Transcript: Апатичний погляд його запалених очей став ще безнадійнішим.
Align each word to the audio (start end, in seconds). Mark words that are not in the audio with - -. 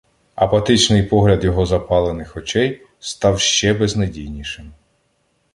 Апатичний 0.35 1.03
погляд 1.03 1.43
його 1.43 1.65
запалених 1.65 2.37
очей 2.37 2.81
став 2.99 3.39
ще 3.39 3.73
безнадійнішим. 3.73 4.71